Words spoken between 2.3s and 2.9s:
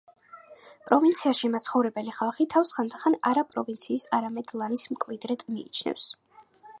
თავს